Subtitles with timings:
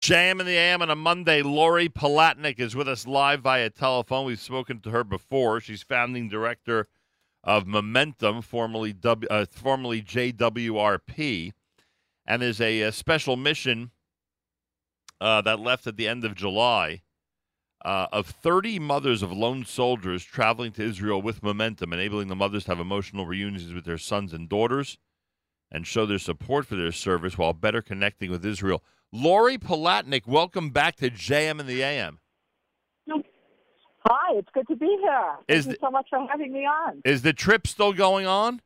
[0.00, 1.42] JM in the AM on a Monday.
[1.42, 4.24] Lori Palatnik is with us live via telephone.
[4.24, 5.60] We've spoken to her before.
[5.60, 6.88] She's founding director
[7.44, 11.52] of Momentum, formerly w, uh, formerly JWRP,
[12.26, 13.90] and there's a, a special mission
[15.20, 17.02] uh, that left at the end of July
[17.84, 22.64] uh, of 30 mothers of lone soldiers traveling to Israel with Momentum, enabling the mothers
[22.64, 24.96] to have emotional reunions with their sons and daughters
[25.70, 28.82] and show their support for their service while better connecting with Israel.
[29.12, 32.20] Lori Palatnik, welcome back to JM and the AM.
[34.06, 35.36] Hi, it's good to be here.
[35.46, 37.02] Thank Is you so much for having me on.
[37.04, 38.62] Is the trip still going on?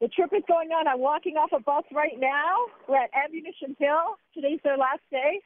[0.00, 0.86] The trip is going on.
[0.86, 2.56] I'm walking off a bus right now.
[2.88, 4.16] We're at Ammunition Hill.
[4.34, 5.40] Today's their last day.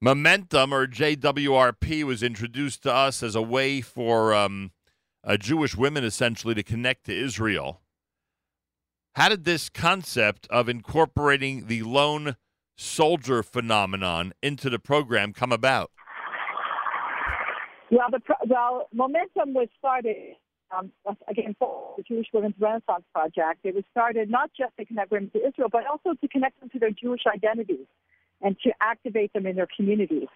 [0.00, 4.70] Momentum or JWRP was introduced to us as a way for um,
[5.24, 7.80] uh, Jewish women essentially to connect to Israel.
[9.16, 12.36] How did this concept of incorporating the lone
[12.76, 15.90] soldier phenomenon into the program come about?
[17.90, 20.36] Well, the pro- well, Momentum was started
[20.70, 20.92] um,
[21.28, 23.60] again for the Jewish Women's Renaissance Project.
[23.64, 26.68] It was started not just to connect women to Israel, but also to connect them
[26.68, 27.86] to their Jewish identities
[28.42, 30.28] and to activate them in their communities.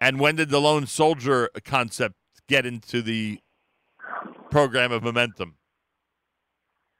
[0.00, 2.14] And when did the lone soldier concept
[2.46, 3.40] get into the
[4.52, 5.54] program of Momentum?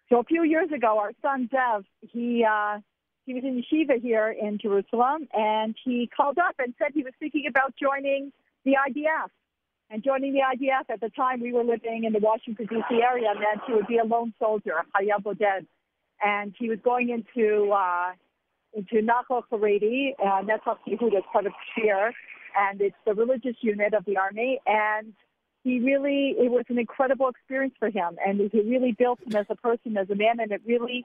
[0.09, 2.79] So a few years ago, our son Dev, he uh,
[3.25, 7.13] he was in yeshiva here in Jerusalem, and he called up and said he was
[7.21, 8.33] thinking about joining
[8.65, 9.29] the IDF.
[9.91, 13.01] And joining the IDF at the time, we were living in the Washington D.C.
[13.03, 15.67] area, and meant he would be a lone soldier, Chayal Boded,
[16.25, 18.13] and he was going into uh,
[18.73, 22.13] into Nachal Haredi, uh, Netzach Yehuda, part of Kfir,
[22.59, 25.13] and it's the religious unit of the army, and
[25.63, 28.19] he really it was an incredible experience for him.
[28.25, 31.05] And he really built him as a person as a man and it really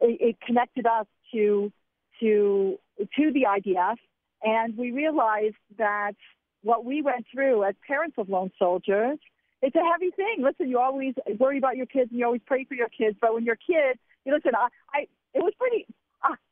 [0.00, 1.72] it, it connected us to
[2.20, 3.96] to to the IDF
[4.42, 6.14] and we realized that
[6.62, 9.18] what we went through as parents of lone soldiers
[9.62, 10.44] it's a heavy thing.
[10.44, 13.16] Listen you always worry about your kids and you always pray for your kids.
[13.20, 15.00] But when your kid you listen I, I
[15.34, 15.86] it was pretty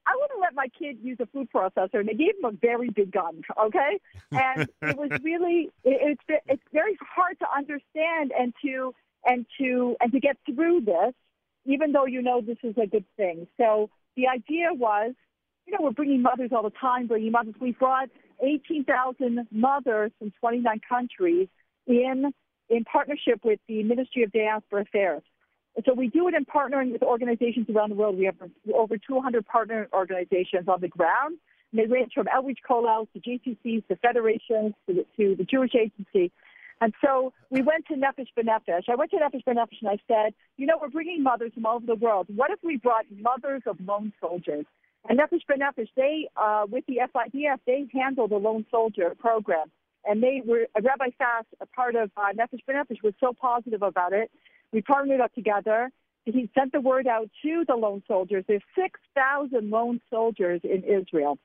[0.07, 2.91] I wouldn't let my kid use a food processor, and they gave him a very
[2.91, 3.43] big gun.
[3.67, 4.01] Okay,
[4.33, 8.95] and it was really it, it's it's very hard to understand and to
[9.25, 11.15] and to and to get through this,
[11.65, 13.47] even though you know this is a good thing.
[13.57, 15.15] So the idea was,
[15.67, 17.55] you know, we're bringing mothers all the time, bringing mothers.
[17.61, 18.11] We brought
[18.43, 21.49] eighteen thousand mothers from twenty nine countries
[21.87, 22.33] in
[22.69, 25.23] in partnership with the Ministry of Diaspora Affairs.
[25.77, 28.17] And so we do it in partnering with organizations around the world.
[28.17, 28.37] We have
[28.73, 31.39] over 200 partner organizations on the ground.
[31.73, 35.73] And they range from outreach kollels to JCCs to federations to the, to the Jewish
[35.75, 36.31] Agency.
[36.81, 38.85] And so we went to Nefesh B'Nefesh.
[38.89, 41.77] I went to Nefesh B'Nefesh and I said, you know, we're bringing mothers from all
[41.77, 42.27] over the world.
[42.35, 44.67] What if we brought mothers of lone soldiers?
[45.09, 49.71] And Nefesh B'Nefesh, they, uh, with the FIDF, they handle the lone soldier program.
[50.05, 54.13] And they were, Rabbi Fass, a part of uh, Nefesh B'Nefesh, was so positive about
[54.13, 54.31] it
[54.75, 55.91] we partnered up together.
[56.27, 58.45] He sent the word out to the lone soldiers.
[58.49, 61.39] There's 6,000 lone soldiers in Israel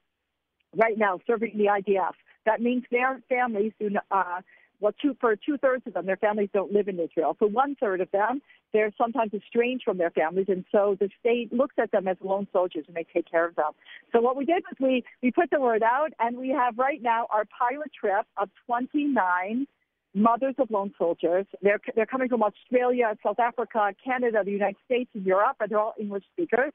[0.76, 2.14] right now serving in the IDF.
[2.46, 4.42] That means their families do not, uh,
[4.80, 7.36] well, two, for two thirds of them, their families don't live in Israel.
[7.38, 8.42] For one third of them,
[8.72, 12.48] they're sometimes estranged from their families, and so the state looks at them as lone
[12.54, 13.72] soldiers and they take care of them.
[14.14, 17.02] So what we did was we, we put the word out, and we have right
[17.02, 19.68] now our pilot trip of 29
[20.14, 21.46] mothers of lone soldiers.
[21.62, 25.80] They're they're coming from Australia, South Africa, Canada, the United States, and Europe, and they're
[25.80, 26.74] all English speakers.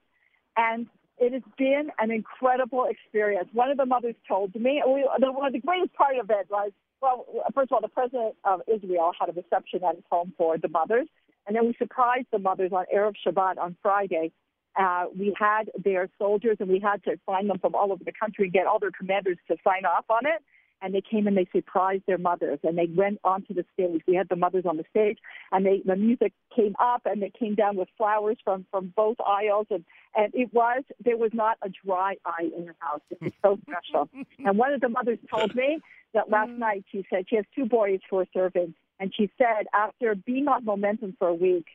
[0.56, 0.86] And
[1.18, 3.48] it has been an incredible experience.
[3.52, 6.46] One of the mothers told me, we, the, one of the greatest part of it
[6.50, 7.24] was, well,
[7.54, 10.68] first of all, the president of Israel had a reception at his home for the
[10.68, 11.06] mothers,
[11.46, 14.32] and then we surprised the mothers on Erev Shabbat on Friday.
[14.76, 18.12] Uh, we had their soldiers, and we had to find them from all over the
[18.12, 20.42] country and get all their commanders to sign off on it
[20.82, 24.02] and they came and they surprised their mothers and they went onto the stage.
[24.06, 25.18] We had the mothers on the stage
[25.52, 29.16] and they the music came up and they came down with flowers from from both
[29.26, 29.84] aisles and
[30.14, 33.00] and it was there was not a dry eye in the house.
[33.10, 34.08] It was so special.
[34.38, 35.80] and one of the mothers told me
[36.12, 36.58] that last mm.
[36.58, 40.48] night she said she has two boys who are serving and she said after being
[40.48, 41.66] on momentum for a week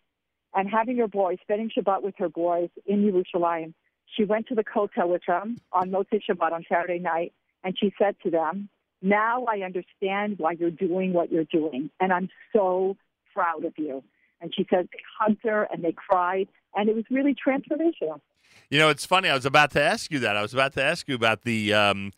[0.53, 3.73] and having her boys spending Shabbat with her boys in Yerushalayim,
[4.15, 7.33] she went to the Kotel with them on Motzei Shabbat on Saturday night
[7.63, 8.69] and she said to them,
[9.01, 12.97] now I understand why you're doing what you're doing, and I'm so
[13.33, 14.03] proud of you.
[14.41, 18.21] And she said they hugged her and they cried, and it was really transformational.
[18.69, 19.29] You know, it's funny.
[19.29, 20.37] I was about to ask you that.
[20.37, 22.11] I was about to ask you about the um,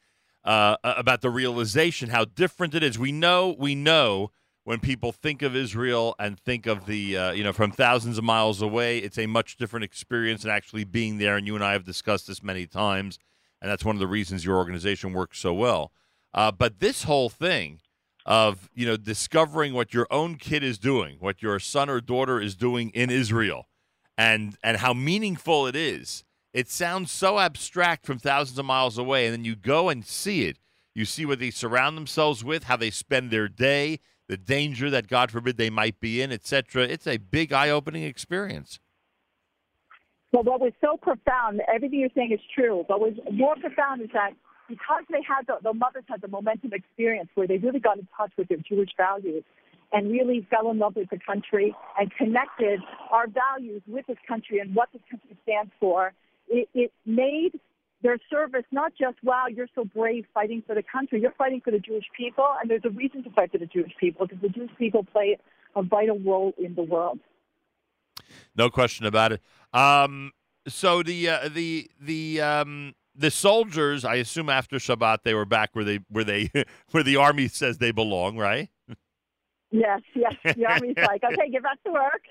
[0.44, 2.98] uh, about the realization how different it is.
[2.98, 4.32] We know, we know
[4.64, 8.24] when people think of Israel and think of the, uh, you know, from thousands of
[8.24, 11.36] miles away, it's a much different experience than actually being there.
[11.36, 13.18] And you and I have discussed this many times,
[13.62, 15.92] and that's one of the reasons your organization works so well.
[16.34, 17.80] Uh, but this whole thing
[18.26, 22.40] of, you know, discovering what your own kid is doing, what your son or daughter
[22.40, 23.68] is doing in Israel,
[24.18, 26.24] and and how meaningful it is.
[26.54, 30.44] It sounds so abstract from thousands of miles away, and then you go and see
[30.44, 30.58] it.
[30.94, 35.08] You see what they surround themselves with, how they spend their day, the danger that
[35.08, 36.84] God forbid they might be in, etc.
[36.84, 38.80] It's a big eye-opening experience.
[40.34, 44.02] Well, what was so profound, everything you're saying is true, but what was more profound
[44.02, 44.34] is that
[44.72, 48.08] because they had the, the mothers had the momentum experience where they really got in
[48.16, 49.44] touch with their Jewish values
[49.92, 52.80] and really fell in love with the country and connected
[53.12, 56.14] our values with this country and what this country stands for,
[56.48, 57.60] it, it made
[58.02, 61.22] their service not just wow you're so brave fighting for the country.
[61.22, 62.48] You're fighting for the jewish people.
[62.62, 65.38] And there's a reason to fight for the jewish people because the jewish people play
[65.76, 67.20] a vital role in the world.
[68.56, 69.42] No question about it.
[69.74, 70.32] Um,
[70.68, 75.70] so the uh, the the um, the soldiers i assume after shabbat they were back
[75.74, 76.50] where they where they
[76.92, 78.70] where the army says they belong right
[79.72, 82.22] yes yes the army's like okay get back to work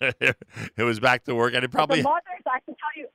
[0.76, 3.08] it was back to work and it probably but the mothers i can tell you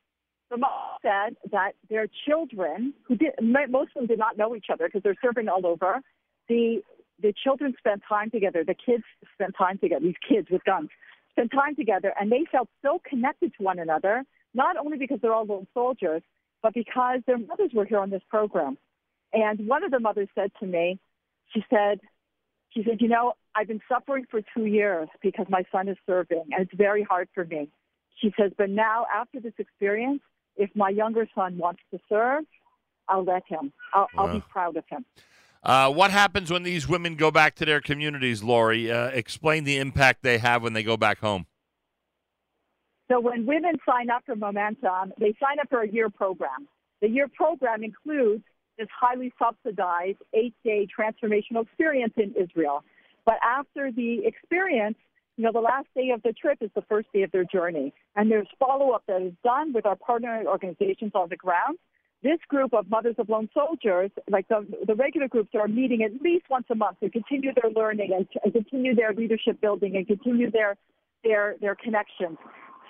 [0.52, 4.66] the mom said that their children, who did most of them did not know each
[4.72, 6.02] other because they're serving all over,
[6.48, 6.82] the
[7.22, 8.64] the children spent time together.
[8.64, 9.04] The kids
[9.34, 10.06] spent time together.
[10.06, 10.90] These kids with guns
[11.32, 14.24] spent time together, and they felt so connected to one another.
[14.54, 16.22] Not only because they're all lone soldiers,
[16.62, 18.78] but because their mothers were here on this program.
[19.34, 21.00] And one of the mothers said to me,
[21.54, 22.00] she said,
[22.72, 26.44] she said, you know, I've been suffering for two years because my son is serving,
[26.52, 27.70] and it's very hard for me.
[28.22, 30.22] She says, but now after this experience,
[30.56, 32.44] if my younger son wants to serve,
[33.08, 33.74] I'll let him.
[33.94, 34.26] I'll, wow.
[34.26, 35.06] I'll be proud of him.
[35.64, 38.92] Uh, what happens when these women go back to their communities, Lori?
[38.92, 41.46] Uh, explain the impact they have when they go back home.
[43.12, 46.68] So, when women sign up for Momentum, they sign up for a year program.
[47.02, 48.44] The year program includes
[48.78, 52.86] this highly subsidized eight day transformational experience in Israel.
[53.26, 54.96] But after the experience,
[55.36, 57.94] you know, the last day of the trip is the first day of their journey,
[58.16, 61.78] and there's follow up that is done with our partner organizations on the ground.
[62.24, 66.22] This group of mothers of lone soldiers, like the, the regular groups, are meeting at
[66.22, 70.08] least once a month to continue their learning and, and continue their leadership building and
[70.08, 70.78] continue their
[71.26, 72.38] their their connections.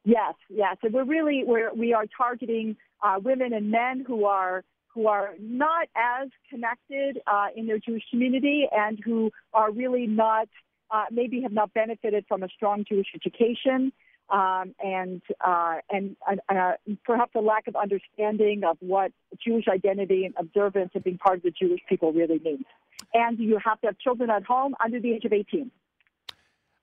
[0.05, 4.63] Yes, yes, and we're really we're we are targeting uh, women and men who are
[4.99, 10.49] who are not as connected uh, in their Jewish community and who are really not
[10.91, 13.93] uh, maybe have not benefited from a strong Jewish education
[14.29, 16.17] um, and uh, and
[16.49, 16.73] uh,
[17.05, 21.43] perhaps a lack of understanding of what Jewish identity and observance and being part of
[21.43, 22.65] the Jewish people really means.
[23.13, 25.71] And you have to have children at home under the age of 18.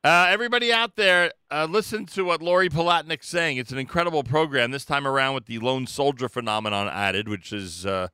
[0.04, 3.56] Uh, everybody out there, uh, listen to what Lori Palatnik's saying.
[3.56, 4.70] It's an incredible program.
[4.70, 8.08] This time around with the lone soldier phenomenon added, which is uh,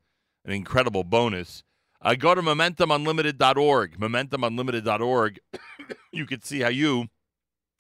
[0.45, 1.63] an incredible bonus.
[2.01, 3.99] Uh, go to momentumunlimited.org.
[3.99, 5.41] Momentumunlimited.org.
[6.13, 7.09] you can see how you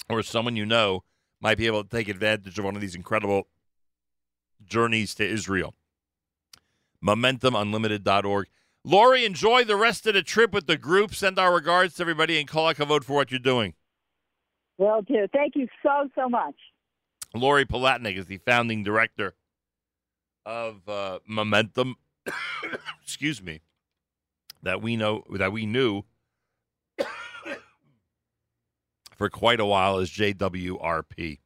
[0.08, 1.02] or someone you know
[1.40, 3.48] might be able to take advantage of one of these incredible
[4.64, 5.74] journeys to Israel.
[7.04, 8.46] MomentumUnlimited.org.
[8.84, 11.14] Lori, enjoy the rest of the trip with the group.
[11.14, 13.74] Send our regards to everybody and kol hakavod for what you're doing.
[14.82, 15.28] Will do.
[15.32, 16.56] Thank you so, so much.
[17.34, 19.34] Lori Palatnik is the founding director
[20.44, 21.94] of uh, Momentum.
[23.04, 23.60] Excuse me.
[24.64, 26.02] that we know that we knew
[29.16, 31.38] for quite a while as JWRP.